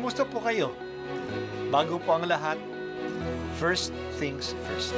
Kamusta 0.00 0.24
po 0.24 0.40
kayo? 0.40 0.72
Bago 1.68 2.00
po 2.00 2.16
ang 2.16 2.24
lahat, 2.24 2.56
first 3.60 3.92
things 4.16 4.56
first. 4.64 4.96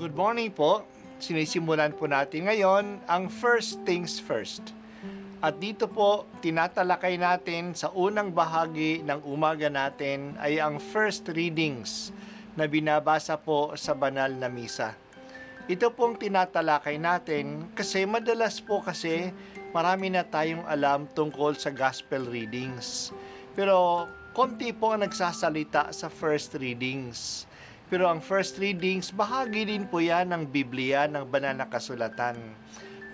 Good 0.00 0.16
morning 0.16 0.48
po. 0.48 0.88
Sinisimulan 1.20 1.92
po 1.92 2.08
natin 2.08 2.48
ngayon 2.48 3.04
ang 3.04 3.28
first 3.28 3.84
things 3.84 4.16
first. 4.16 4.72
At 5.44 5.60
dito 5.60 5.92
po, 5.92 6.24
tinatalakay 6.40 7.20
natin 7.20 7.76
sa 7.76 7.92
unang 7.92 8.32
bahagi 8.32 9.04
ng 9.04 9.28
umaga 9.28 9.68
natin 9.68 10.40
ay 10.40 10.56
ang 10.56 10.80
first 10.80 11.28
readings 11.28 12.16
na 12.56 12.64
binabasa 12.64 13.36
po 13.36 13.76
sa 13.76 13.92
banal 13.92 14.32
na 14.32 14.48
misa. 14.48 15.03
Ito 15.64 15.96
pong 15.96 16.20
tinatalakay 16.20 17.00
natin 17.00 17.72
kasi 17.72 18.04
madalas 18.04 18.60
po 18.60 18.84
kasi 18.84 19.32
marami 19.72 20.12
na 20.12 20.20
tayong 20.20 20.60
alam 20.68 21.08
tungkol 21.16 21.56
sa 21.56 21.72
gospel 21.72 22.28
readings. 22.28 23.16
Pero 23.56 24.04
konti 24.36 24.76
po 24.76 24.92
ang 24.92 25.08
nagsasalita 25.08 25.88
sa 25.88 26.12
first 26.12 26.52
readings. 26.60 27.48
Pero 27.88 28.12
ang 28.12 28.20
first 28.20 28.60
readings, 28.60 29.08
bahagi 29.08 29.64
din 29.64 29.88
po 29.88 30.04
yan 30.04 30.36
ng 30.36 30.52
Biblia, 30.52 31.08
ng 31.08 31.24
banal 31.32 31.56
na 31.56 31.64
kasulatan. 31.64 32.36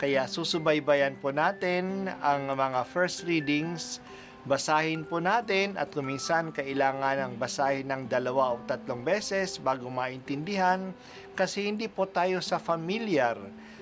Kaya 0.02 0.26
susubaybayan 0.26 1.22
po 1.22 1.30
natin 1.30 2.10
ang 2.18 2.50
mga 2.50 2.82
first 2.90 3.30
readings, 3.30 4.02
basahin 4.48 5.04
po 5.04 5.20
natin 5.20 5.76
at 5.76 5.92
kuminsan 5.92 6.52
kailangan 6.54 7.20
ng 7.20 7.32
basahin 7.36 7.88
ng 7.92 8.02
dalawa 8.08 8.56
o 8.56 8.62
tatlong 8.64 9.04
beses 9.04 9.60
bago 9.60 9.92
maintindihan 9.92 10.96
kasi 11.36 11.68
hindi 11.68 11.88
po 11.88 12.08
tayo 12.08 12.40
sa 12.40 12.56
familiar 12.56 13.36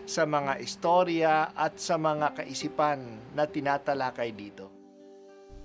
sa 0.08 0.24
mga 0.24 0.58
istorya 0.58 1.52
at 1.52 1.76
sa 1.76 2.00
mga 2.00 2.42
kaisipan 2.42 2.98
na 3.36 3.44
tinatalakay 3.44 4.32
dito. 4.32 4.72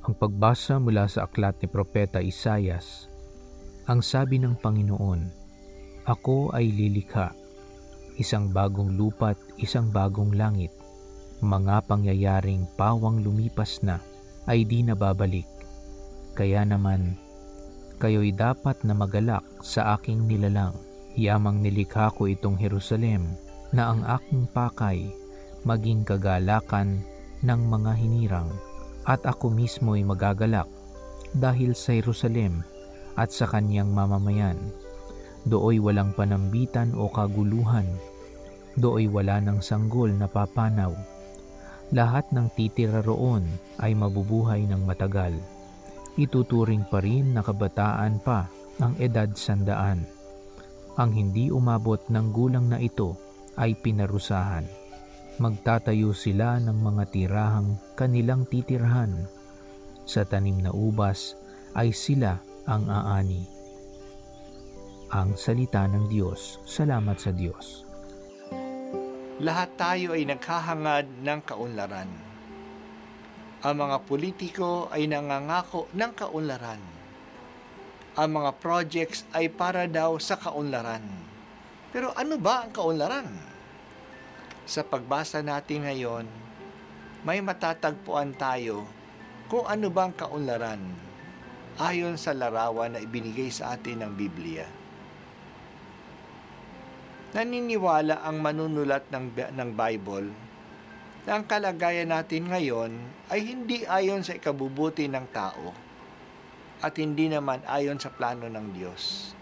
Ang 0.03 0.19
pagbasa 0.19 0.83
mula 0.83 1.07
sa 1.07 1.25
aklat 1.25 1.55
ni 1.63 1.67
Propeta 1.71 2.19
Isayas, 2.19 3.07
ang 3.87 4.03
sabi 4.03 4.35
ng 4.35 4.59
Panginoon, 4.59 5.21
Ako 6.03 6.51
ay 6.51 6.67
lilikha 6.67 7.31
isang 8.17 8.53
bagong 8.53 8.93
lupa't 8.93 9.37
isang 9.57 9.89
bagong 9.89 10.37
langit. 10.37 10.69
Mga 11.41 11.89
pangyayaring 11.89 12.69
pawang 12.77 13.25
lumipas 13.25 13.81
na 13.81 13.99
ay 14.49 14.67
di 14.67 14.83
nababalik. 14.83 15.47
Kaya 16.33 16.65
naman, 16.65 17.15
kayo'y 18.01 18.33
dapat 18.33 18.81
na 18.83 18.97
magalak 18.97 19.45
sa 19.61 19.95
aking 19.97 20.25
nilalang. 20.25 20.73
Yamang 21.13 21.61
nilikha 21.61 22.09
ko 22.17 22.25
itong 22.25 22.57
Jerusalem 22.57 23.37
na 23.69 23.93
ang 23.93 24.01
aking 24.01 24.49
pakay 24.49 25.13
maging 25.61 26.01
kagalakan 26.01 27.05
ng 27.45 27.61
mga 27.69 27.91
hinirang 27.93 28.49
at 29.05 29.21
ako 29.29 29.53
mismo'y 29.53 30.01
magagalak 30.01 30.65
dahil 31.37 31.77
sa 31.77 31.93
Jerusalem 31.93 32.65
at 33.13 33.29
sa 33.29 33.45
kanyang 33.45 33.93
mamamayan 33.93 34.57
Dooy 35.43 35.75
walang 35.75 36.15
panambitan 36.15 36.95
o 36.95 37.11
kaguluhan. 37.11 37.83
Dooy 38.79 39.11
wala 39.11 39.43
ng 39.43 39.59
sanggol 39.59 40.15
na 40.15 40.23
papanaw. 40.23 40.95
Lahat 41.93 42.25
ng 42.33 42.49
titira 42.57 43.05
roon 43.05 43.45
ay 43.77 43.93
mabubuhay 43.93 44.65
ng 44.65 44.81
matagal. 44.81 45.37
Ituturing 46.17 46.89
pa 46.89 46.97
rin 47.05 47.37
na 47.37 47.45
kabataan 47.45 48.17
pa 48.17 48.49
ang 48.81 48.97
edad 48.97 49.29
sandaan. 49.37 50.01
Ang 50.97 51.09
hindi 51.13 51.53
umabot 51.53 52.01
ng 52.09 52.27
gulang 52.33 52.69
na 52.69 52.81
ito 52.81 53.13
ay 53.61 53.77
pinarusahan. 53.77 54.65
Magtatayo 55.37 56.13
sila 56.17 56.57
ng 56.61 56.77
mga 56.81 57.03
tirahang 57.13 57.77
kanilang 57.93 58.49
titirhan. 58.49 59.29
Sa 60.09 60.25
tanim 60.25 60.61
na 60.61 60.73
ubas 60.73 61.37
ay 61.77 61.93
sila 61.93 62.41
ang 62.65 62.89
aani 62.89 63.63
ang 65.13 65.37
salita 65.37 65.85
ng 65.85 66.09
Diyos. 66.09 66.57
Salamat 66.65 67.21
sa 67.21 67.29
Diyos. 67.29 67.92
Lahat 69.43 69.75
tayo 69.75 70.15
ay 70.15 70.23
naghahangad 70.23 71.19
ng 71.19 71.39
kaunlaran. 71.43 72.07
Ang 73.59 73.75
mga 73.75 73.97
politiko 74.07 74.87
ay 74.87 75.03
nangangako 75.03 75.91
ng 75.91 76.11
kaunlaran. 76.15 76.79
Ang 78.15 78.29
mga 78.39 78.55
projects 78.63 79.27
ay 79.35 79.51
para 79.51 79.83
daw 79.83 80.15
sa 80.15 80.39
kaunlaran. 80.39 81.03
Pero 81.91 82.15
ano 82.15 82.39
ba 82.39 82.63
ang 82.63 82.71
kaunlaran? 82.71 83.27
Sa 84.63 84.79
pagbasa 84.79 85.43
natin 85.43 85.91
ngayon, 85.91 86.23
may 87.27 87.43
matatagpuan 87.43 88.39
tayo 88.39 88.87
kung 89.51 89.67
ano 89.67 89.91
ba 89.91 90.07
ang 90.07 90.15
kaunlaran 90.15 90.79
ayon 91.83 92.15
sa 92.15 92.31
larawan 92.31 92.95
na 92.95 93.03
ibinigay 93.03 93.51
sa 93.51 93.75
atin 93.75 94.07
ng 94.07 94.11
Biblia 94.15 94.82
naniniwala 97.33 98.21
ang 98.21 98.37
manunulat 98.45 99.09
ng, 99.09 99.33
ng 99.33 99.69
Bible 99.73 100.29
na 101.25 101.41
ang 101.41 101.43
kalagayan 101.49 102.13
natin 102.13 102.45
ngayon 102.45 102.93
ay 103.33 103.41
hindi 103.41 103.81
ayon 103.89 104.21
sa 104.21 104.37
ikabubuti 104.37 105.09
ng 105.09 105.25
tao 105.33 105.73
at 106.83 106.93
hindi 107.01 107.33
naman 107.33 107.65
ayon 107.65 107.97
sa 107.97 108.13
plano 108.13 108.45
ng 108.45 108.67
Diyos. 108.77 109.33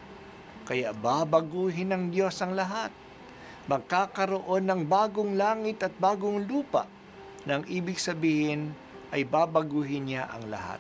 Kaya 0.64 0.96
babaguhin 0.96 1.92
ng 1.92 2.04
Diyos 2.16 2.40
ang 2.40 2.56
lahat. 2.56 2.94
Magkakaroon 3.68 4.72
ng 4.72 4.82
bagong 4.88 5.36
langit 5.36 5.84
at 5.84 5.94
bagong 6.00 6.48
lupa 6.48 6.88
nang 7.44 7.66
ibig 7.68 7.98
sabihin 8.00 8.72
ay 9.12 9.28
babaguhin 9.28 10.08
niya 10.08 10.32
ang 10.32 10.48
lahat. 10.48 10.80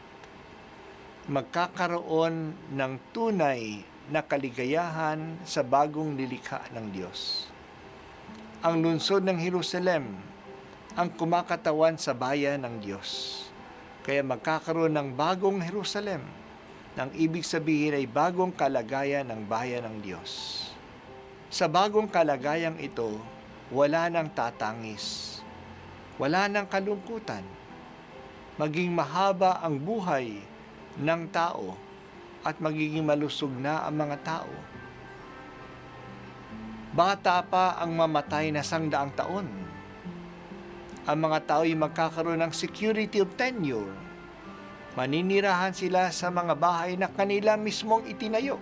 Magkakaroon 1.27 2.55
ng 2.71 2.93
tunay 3.11 3.90
na 4.09 4.25
kaligayahan 4.25 5.37
sa 5.45 5.61
bagong 5.61 6.17
nilikha 6.17 6.65
ng 6.73 6.87
Diyos. 6.89 7.51
Ang 8.65 8.81
lungsod 8.81 9.21
ng 9.25 9.37
Jerusalem 9.37 10.31
ang 10.91 11.07
kumakatawan 11.15 11.95
sa 11.95 12.11
bayan 12.11 12.67
ng 12.67 12.75
Diyos. 12.83 13.43
Kaya 14.01 14.25
magkakaroon 14.25 14.91
ng 14.91 15.09
bagong 15.13 15.61
Jerusalem 15.63 16.25
nang 16.97 17.07
ibig 17.15 17.47
sabihin 17.47 17.95
ay 17.95 18.03
bagong 18.09 18.51
kalagayan 18.51 19.23
ng 19.31 19.47
bayan 19.47 19.87
ng 19.87 19.97
Diyos. 20.03 20.31
Sa 21.47 21.71
bagong 21.71 22.11
kalagayang 22.11 22.75
ito, 22.79 23.15
wala 23.71 24.11
nang 24.11 24.27
tatangis, 24.31 25.39
wala 26.19 26.51
nang 26.51 26.67
kalungkutan, 26.67 27.43
maging 28.59 28.91
mahaba 28.91 29.63
ang 29.63 29.79
buhay 29.79 30.43
ng 30.99 31.21
tao 31.31 31.75
at 32.41 32.57
magiging 32.57 33.05
malusog 33.05 33.53
na 33.53 33.85
ang 33.85 33.97
mga 34.01 34.17
tao. 34.25 34.51
Bata 36.91 37.39
pa 37.47 37.79
ang 37.79 37.95
mamatay 37.95 38.51
na 38.51 38.65
sangdaang 38.65 39.15
taon. 39.15 39.47
Ang 41.07 41.17
mga 41.17 41.39
tao 41.47 41.63
ay 41.63 41.73
magkakaroon 41.73 42.43
ng 42.43 42.53
security 42.53 43.23
of 43.23 43.31
tenure. 43.39 43.89
Maninirahan 44.99 45.71
sila 45.71 46.11
sa 46.11 46.27
mga 46.27 46.51
bahay 46.59 46.99
na 46.99 47.07
kanila 47.07 47.55
mismong 47.55 48.11
itinayo. 48.11 48.59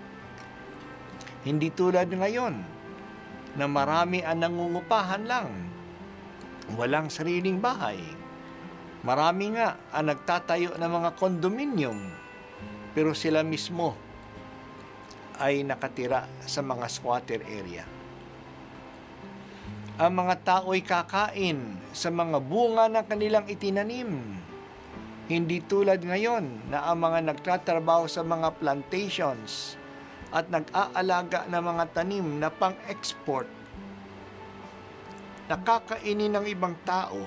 Hindi 1.42 1.74
tulad 1.74 2.06
ngayon 2.06 2.56
na 3.58 3.66
marami 3.66 4.22
ang 4.22 4.46
nangungupahan 4.46 5.26
lang. 5.26 5.50
Walang 6.78 7.10
sariling 7.10 7.58
bahay. 7.58 7.98
Marami 9.02 9.58
nga 9.58 9.80
ang 9.90 10.12
nagtatayo 10.12 10.78
ng 10.78 10.92
mga 11.02 11.10
kondominium 11.18 11.98
pero 12.94 13.14
sila 13.14 13.46
mismo 13.46 13.94
ay 15.40 15.64
nakatira 15.64 16.28
sa 16.44 16.60
mga 16.60 16.86
squatter 16.92 17.42
area. 17.48 17.88
Ang 20.00 20.16
mga 20.16 20.36
tao 20.44 20.72
ay 20.72 20.84
kakain 20.84 21.60
sa 21.92 22.08
mga 22.08 22.40
bunga 22.40 22.88
ng 22.88 23.06
kanilang 23.08 23.46
itinanim. 23.52 24.40
Hindi 25.30 25.60
tulad 25.62 26.02
ngayon 26.02 26.72
na 26.72 26.88
ang 26.88 27.04
mga 27.04 27.20
nagtatrabaho 27.30 28.08
sa 28.08 28.24
mga 28.24 28.56
plantations 28.58 29.76
at 30.32 30.48
nag-aalaga 30.48 31.46
ng 31.52 31.64
mga 31.64 31.84
tanim 31.94 32.28
na 32.40 32.50
pang-export. 32.50 33.46
Nakakainin 35.52 36.34
ng 36.34 36.46
ibang 36.48 36.78
tao, 36.88 37.26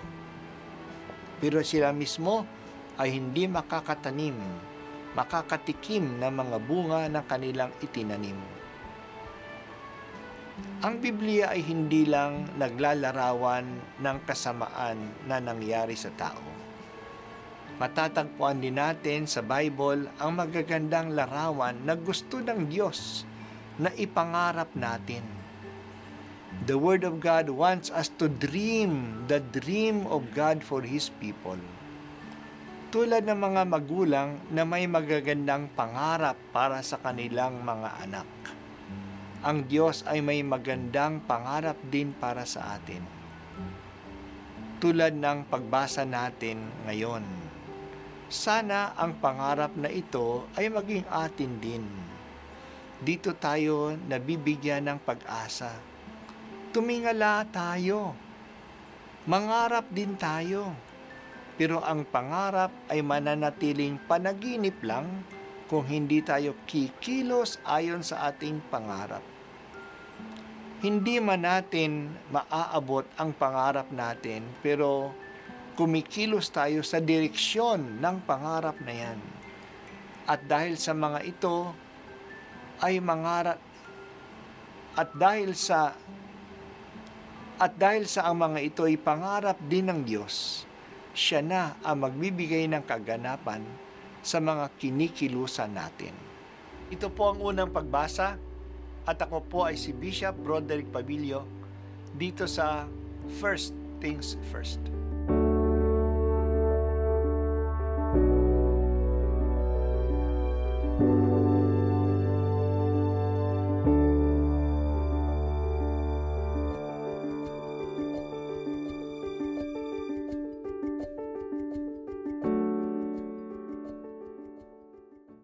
pero 1.38 1.62
sila 1.62 1.94
mismo 1.94 2.47
ay 2.97 3.19
hindi 3.19 3.47
makakatanim 3.50 4.71
makakatikim 5.12 6.20
ng 6.20 6.32
mga 6.32 6.56
bunga 6.64 7.03
ng 7.09 7.25
kanilang 7.29 7.73
itinanim. 7.85 8.38
Ang 10.82 10.99
Biblia 10.99 11.55
ay 11.55 11.62
hindi 11.62 12.05
lang 12.09 12.49
naglalarawan 12.59 13.67
ng 14.03 14.17
kasamaan 14.26 14.99
na 15.31 15.38
nangyari 15.38 15.94
sa 15.94 16.11
tao. 16.19 16.43
Matatagpuan 17.79 18.62
din 18.62 18.76
natin 18.79 19.26
sa 19.26 19.41
Bible 19.43 20.06
ang 20.20 20.38
magagandang 20.38 21.14
larawan 21.17 21.79
na 21.82 21.97
gusto 21.97 22.38
ng 22.43 22.69
Diyos 22.69 23.25
na 23.81 23.91
ipangarap 23.97 24.70
natin. 24.76 25.25
The 26.69 26.76
Word 26.76 27.03
of 27.03 27.19
God 27.19 27.49
wants 27.49 27.88
us 27.88 28.12
to 28.20 28.29
dream 28.29 29.25
the 29.26 29.41
dream 29.41 30.06
of 30.06 30.31
God 30.37 30.61
for 30.62 30.85
His 30.85 31.11
people. 31.19 31.59
Tulad 32.92 33.24
ng 33.24 33.40
mga 33.40 33.62
magulang 33.64 34.36
na 34.52 34.68
may 34.68 34.84
magagandang 34.84 35.72
pangarap 35.72 36.36
para 36.52 36.84
sa 36.84 37.00
kanilang 37.00 37.64
mga 37.64 37.88
anak. 38.04 38.28
Ang 39.40 39.64
Diyos 39.64 40.04
ay 40.04 40.20
may 40.20 40.44
magandang 40.44 41.24
pangarap 41.24 41.80
din 41.88 42.12
para 42.12 42.44
sa 42.44 42.76
atin. 42.76 43.00
Tulad 44.76 45.16
ng 45.16 45.48
pagbasa 45.48 46.04
natin 46.04 46.60
ngayon. 46.84 47.24
Sana 48.28 48.92
ang 48.94 49.16
pangarap 49.16 49.72
na 49.74 49.88
ito 49.88 50.44
ay 50.60 50.68
maging 50.68 51.08
atin 51.08 51.52
din. 51.58 51.84
Dito 53.00 53.32
tayo 53.32 53.96
nabibigyan 53.96 54.84
ng 54.84 54.98
pag-asa 55.00 55.92
tumingala 56.72 57.44
tayo. 57.52 58.16
Mangarap 59.28 59.92
din 59.92 60.16
tayo. 60.16 60.72
Pero 61.62 61.79
ang 61.79 62.03
pangarap 62.03 62.75
ay 62.91 63.06
mananatiling 63.06 63.94
panaginip 64.11 64.75
lang 64.82 65.06
kung 65.70 65.87
hindi 65.87 66.19
tayo 66.19 66.59
kikilos 66.67 67.62
ayon 67.62 68.03
sa 68.03 68.35
ating 68.35 68.59
pangarap. 68.67 69.23
Hindi 70.82 71.23
man 71.23 71.47
natin 71.47 72.19
maaabot 72.35 73.06
ang 73.14 73.31
pangarap 73.38 73.94
natin, 73.94 74.43
pero 74.59 75.14
kumikilos 75.79 76.50
tayo 76.50 76.82
sa 76.82 76.99
direksyon 76.99 78.03
ng 78.03 78.17
pangarap 78.26 78.75
na 78.82 78.94
yan. 78.99 79.19
At 80.26 80.43
dahil 80.43 80.75
sa 80.75 80.99
mga 80.99 81.23
ito, 81.23 81.70
ay 82.82 82.99
mangarap 82.99 83.62
at 84.99 85.14
dahil 85.14 85.55
sa 85.55 85.94
at 87.62 87.73
dahil 87.79 88.11
sa 88.11 88.26
ang 88.26 88.50
mga 88.50 88.59
ito 88.67 88.82
ay 88.82 88.99
pangarap 88.99 89.62
din 89.70 89.87
ng 89.87 90.03
Diyos, 90.03 90.67
siya 91.12 91.41
na 91.44 91.76
ang 91.85 92.09
magbibigay 92.09 92.69
ng 92.69 92.85
kaganapan 92.85 93.64
sa 94.25 94.41
mga 94.41 94.73
kinikilusan 94.81 95.76
natin. 95.76 96.12
Ito 96.93 97.09
po 97.12 97.32
ang 97.32 97.41
unang 97.41 97.73
pagbasa 97.73 98.37
at 99.03 99.19
ako 99.19 99.38
po 99.44 99.59
ay 99.67 99.75
si 99.75 99.91
Bishop 99.91 100.37
Broderick 100.41 100.88
Pabilio 100.93 101.44
dito 102.14 102.44
sa 102.44 102.87
First 103.41 103.73
Things 103.99 104.37
First. 104.53 105.01